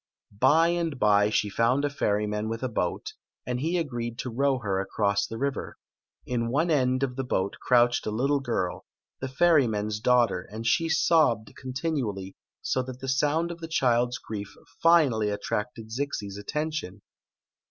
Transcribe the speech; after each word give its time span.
By 0.39 0.69
and 0.69 0.97
by 0.99 1.29
she 1.29 1.47
found 1.47 1.85
a 1.85 1.89
ferryman 1.91 2.49
with 2.49 2.63
a 2.63 2.67
boat, 2.67 3.13
and 3.45 3.59
he 3.59 3.77
agreed 3.77 4.17
to 4.17 4.31
row 4.31 4.57
her 4.57 4.79
across 4.79 5.27
the 5.27 5.37
river. 5.37 5.77
In 6.25 6.49
one 6.49 6.71
end 6.71 7.03
of 7.03 7.17
the 7.17 7.23
boat 7.23 7.57
crouched 7.61 8.07
a 8.07 8.09
little 8.09 8.39
girl, 8.39 8.87
the 9.19 9.27
ferryman's 9.27 9.99
daugh 10.01 10.27
ter, 10.29 10.47
and 10.51 10.65
she 10.65 10.89
sobbed 10.89 11.55
continually, 11.55 12.35
so 12.63 12.81
that 12.81 12.99
die 12.99 13.05
sound 13.05 13.51
of 13.51 13.59
the 13.59 13.67
child's 13.67 14.17
grief 14.17 14.55
finally 14.81 15.29
attracted 15.29 15.91
Zixi's 15.91 16.35
attention. 16.35 17.03